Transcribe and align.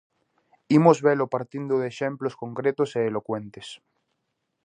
Imos 0.77 0.97
velo 1.07 1.31
partindo 1.35 1.73
de 1.81 1.87
exemplos 1.93 2.37
concretos 2.41 2.89
e 2.99 3.01
elocuentes. 3.11 3.67